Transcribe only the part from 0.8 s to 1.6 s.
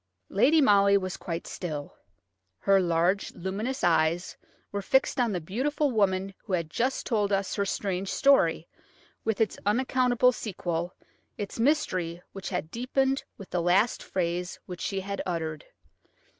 was quite